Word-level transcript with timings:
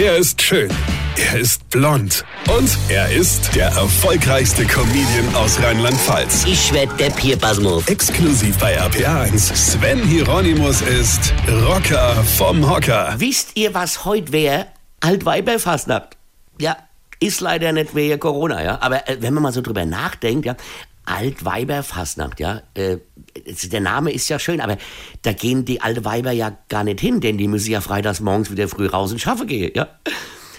Er 0.00 0.16
ist 0.16 0.40
schön. 0.40 0.70
Er 1.16 1.40
ist 1.40 1.68
blond. 1.70 2.24
Und 2.56 2.70
er 2.88 3.10
ist 3.10 3.52
der 3.56 3.66
erfolgreichste 3.66 4.64
Comedian 4.64 5.34
aus 5.34 5.60
Rheinland-Pfalz. 5.60 6.44
Ich 6.46 6.72
werd 6.72 7.00
der 7.00 7.10
Pierpasmus. 7.10 7.88
Exklusiv 7.88 8.56
bei 8.58 8.80
RPA1. 8.80 9.56
Sven 9.56 10.00
Hieronymus 10.04 10.82
ist 10.82 11.34
Rocker 11.66 12.14
vom 12.36 12.70
Hocker. 12.70 13.16
Wisst 13.18 13.56
ihr, 13.56 13.74
was 13.74 14.04
heute 14.04 14.30
wäre? 14.30 14.66
Altweiberfastnacht. 15.00 16.16
Ja, 16.60 16.76
ist 17.18 17.40
leider 17.40 17.72
nicht 17.72 17.96
wegen 17.96 18.20
Corona, 18.20 18.62
ja. 18.62 18.78
Aber 18.80 19.08
äh, 19.08 19.16
wenn 19.20 19.34
man 19.34 19.42
mal 19.42 19.52
so 19.52 19.62
drüber 19.62 19.84
nachdenkt, 19.84 20.46
ja, 20.46 20.54
Altweiberfastnacht, 21.08 22.38
ja. 22.38 22.62
Äh, 22.74 22.98
der 23.72 23.80
Name 23.80 24.12
ist 24.12 24.28
ja 24.28 24.38
schön, 24.38 24.60
aber 24.60 24.76
da 25.22 25.32
gehen 25.32 25.64
die 25.64 25.80
alte 25.80 26.04
Weiber 26.04 26.32
ja 26.32 26.56
gar 26.68 26.84
nicht 26.84 27.00
hin, 27.00 27.20
denn 27.20 27.38
die 27.38 27.48
müssen 27.48 27.70
ja 27.70 27.80
freitags 27.80 28.20
morgens 28.20 28.50
wieder 28.50 28.68
früh 28.68 28.86
raus 28.86 29.12
und 29.12 29.20
schaffen 29.20 29.46
gehen, 29.46 29.72
ja. 29.74 29.88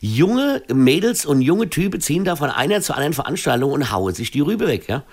Junge 0.00 0.62
Mädels 0.72 1.24
und 1.24 1.42
junge 1.42 1.70
Typen 1.70 2.00
ziehen 2.00 2.24
da 2.24 2.34
von 2.34 2.50
einer 2.50 2.80
zur 2.80 2.96
anderen 2.96 3.12
Veranstaltung 3.12 3.70
und 3.70 3.92
hauen 3.92 4.14
sich 4.14 4.32
die 4.32 4.40
Rübe 4.40 4.66
weg, 4.66 4.88
ja. 4.88 5.04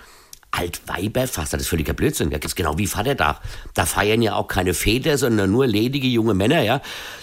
Altweiberfastnacht, 0.50 1.52
das 1.52 1.60
ist 1.62 1.68
völliger 1.68 1.92
Blödsinn. 1.92 2.32
Ja, 2.32 2.38
das 2.38 2.52
ist 2.52 2.56
genau 2.56 2.76
wie 2.76 2.88
Vatertag. 2.88 3.40
Da 3.74 3.86
feiern 3.86 4.20
ja 4.20 4.34
auch 4.34 4.48
keine 4.48 4.74
Väter, 4.74 5.16
sondern 5.16 5.52
nur 5.52 5.66
ledige 5.66 6.08
junge 6.08 6.34
Männer, 6.34 6.62
ja. 6.62 6.82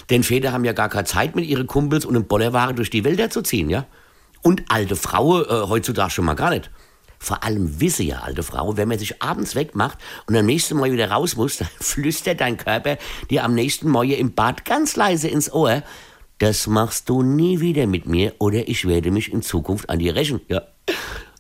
Denn 0.10 0.24
Väter 0.24 0.54
haben 0.54 0.64
ja 0.64 0.72
gar 0.72 0.88
keine 0.88 1.04
Zeit, 1.04 1.36
mit 1.36 1.46
ihren 1.46 1.68
Kumpels 1.68 2.06
und 2.06 2.16
einem 2.16 2.26
Bollerware 2.26 2.74
durch 2.74 2.90
die 2.90 3.04
Wälder 3.04 3.30
zu 3.30 3.42
ziehen, 3.42 3.70
ja. 3.70 3.86
Und 4.44 4.64
alte 4.70 4.96
Frauen 4.96 5.44
äh, 5.44 5.68
heutzutage 5.68 6.12
schon 6.12 6.24
mal 6.24 6.36
gar 6.36 6.52
nicht. 6.52 6.72
Vor 7.20 7.44
allem 7.44 7.80
wisse 7.80 8.04
ja, 8.04 8.20
alte 8.20 8.44
Frau, 8.44 8.78
wenn 8.78 8.88
man 8.88 9.00
sich 9.00 9.22
abends 9.22 9.56
wegmacht 9.56 9.98
und 10.28 10.36
am 10.36 10.46
nächsten 10.46 10.78
Mal 10.78 10.92
wieder 10.92 11.12
raus 11.12 11.36
muss, 11.36 11.58
dann 11.60 11.70
flüstert 11.80 12.42
dein 12.42 12.58
Körper 12.58 12.98
dir 13.30 13.44
am 13.44 13.54
nächsten 13.54 13.90
Morgen 13.90 14.12
im 14.12 14.34
Bad 14.34 14.66
ganz 14.66 14.96
leise 14.96 15.28
ins 15.28 15.52
Ohr, 15.52 15.84
das 16.40 16.68
machst 16.68 17.10
du 17.10 17.24
nie 17.24 17.60
wieder 17.60 17.88
mit 17.88 18.06
mir 18.06 18.36
oder 18.38 18.68
ich 18.68 18.88
werde 18.88 19.10
mich 19.10 19.32
in 19.34 19.42
Zukunft 19.42 19.90
an 19.90 20.00
dir 20.00 20.16
rächen, 20.16 20.42
ja. 20.48 20.62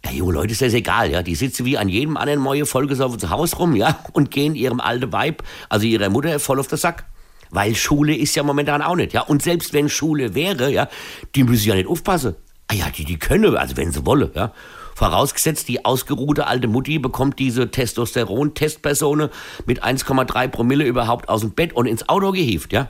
Ja, 0.05 0.11
junge 0.11 0.33
Leute 0.33 0.53
ist 0.53 0.61
das 0.61 0.73
egal, 0.73 1.11
ja. 1.11 1.21
Die 1.21 1.35
sitzen 1.35 1.65
wie 1.65 1.77
an 1.77 1.89
jedem 1.89 2.17
anderen 2.17 2.39
Morgen 2.39 2.65
vollgesoffen 2.65 3.19
zu 3.19 3.29
Hause 3.29 3.57
rum, 3.57 3.75
ja, 3.75 3.99
und 4.13 4.31
gehen 4.31 4.55
ihrem 4.55 4.79
alten 4.79 5.11
Weib, 5.11 5.43
also 5.69 5.85
ihrer 5.85 6.09
Mutter, 6.09 6.39
voll 6.39 6.59
auf 6.59 6.67
den 6.67 6.77
Sack. 6.77 7.05
Weil 7.49 7.75
Schule 7.75 8.15
ist 8.15 8.35
ja 8.35 8.43
momentan 8.43 8.81
auch 8.81 8.95
nicht, 8.95 9.13
ja. 9.13 9.21
Und 9.21 9.41
selbst 9.41 9.73
wenn 9.73 9.89
Schule 9.89 10.33
wäre, 10.35 10.71
ja, 10.71 10.89
die 11.35 11.43
müssen 11.43 11.67
ja 11.67 11.75
nicht 11.75 11.87
aufpassen. 11.87 12.35
Ah 12.67 12.73
ja, 12.73 12.89
die, 12.89 13.05
die 13.05 13.17
können, 13.17 13.55
also 13.55 13.77
wenn 13.77 13.91
sie 13.91 14.05
wollen, 14.05 14.31
ja. 14.33 14.53
Vorausgesetzt, 14.97 15.67
die 15.67 15.85
ausgeruhte 15.85 16.47
alte 16.47 16.67
Mutti 16.67 16.97
bekommt 16.97 17.37
diese 17.37 17.69
Testosteron-Testpersone 17.69 19.29
mit 19.67 19.83
1,3 19.83 20.47
Promille 20.47 20.85
überhaupt 20.85 21.29
aus 21.29 21.41
dem 21.41 21.51
Bett 21.51 21.73
und 21.73 21.85
ins 21.85 22.09
Auto 22.09 22.31
gehievt, 22.31 22.73
ja. 22.73 22.89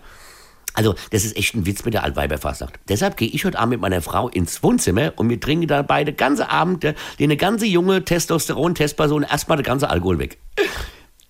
Also, 0.73 0.95
das 1.11 1.25
ist 1.25 1.35
echt 1.35 1.53
ein 1.53 1.65
Witz 1.65 1.83
mit 1.83 1.93
der 1.93 2.05
Altweiberfastnacht. 2.05 2.79
Deshalb 2.87 3.17
gehe 3.17 3.27
ich 3.27 3.43
heute 3.43 3.59
Abend 3.59 3.71
mit 3.71 3.81
meiner 3.81 4.01
Frau 4.01 4.29
ins 4.29 4.63
Wohnzimmer 4.63 5.11
und 5.17 5.29
wir 5.29 5.37
trinken 5.37 5.67
dann 5.67 5.85
beide 5.85 6.13
ganze 6.13 6.49
Abend 6.49 6.85
äh, 6.85 6.93
eine 7.19 7.35
ganze 7.35 7.65
junge 7.65 8.05
Testosteron-Testperson 8.05 9.23
erstmal 9.23 9.57
den 9.57 9.65
ganzen 9.65 9.87
Alkohol 9.87 10.17
weg. 10.17 10.37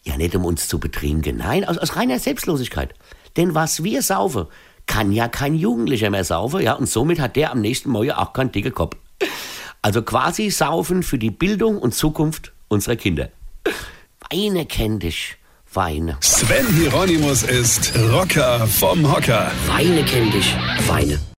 Ja, 0.03 0.15
nicht 0.15 0.35
um 0.35 0.45
uns 0.45 0.67
zu 0.67 0.79
betrinken, 0.79 1.37
nein, 1.37 1.65
aus, 1.65 1.79
aus 1.79 1.95
reiner 1.95 2.19
Selbstlosigkeit. 2.19 2.93
Denn 3.35 3.55
was 3.55 3.83
wir 3.83 4.03
saufen, 4.03 4.45
kann 4.85 5.11
ja 5.11 5.27
kein 5.27 5.55
Jugendlicher 5.55 6.11
mehr 6.11 6.23
saufen, 6.23 6.61
ja, 6.61 6.73
und 6.73 6.87
somit 6.87 7.19
hat 7.19 7.35
der 7.35 7.51
am 7.51 7.61
nächsten 7.61 7.89
Morgen 7.89 8.11
auch 8.11 8.31
keinen 8.31 8.51
dicken 8.51 8.75
Kopf. 8.75 8.95
Also 9.87 10.01
quasi 10.01 10.49
saufen 10.49 11.01
für 11.01 11.17
die 11.17 11.31
Bildung 11.31 11.77
und 11.77 11.95
Zukunft 11.95 12.51
unserer 12.67 12.97
Kinder. 12.97 13.29
Weine 14.29 14.65
kenn 14.65 14.99
dich, 14.99 15.37
Weine. 15.73 16.17
Sven 16.19 16.67
Hieronymus 16.75 17.43
ist 17.43 17.93
Rocker 18.11 18.67
vom 18.67 19.09
Hocker. 19.09 19.49
Weine 19.67 20.03
kenn 20.03 20.29
dich, 20.29 20.53
Weine. 20.87 21.17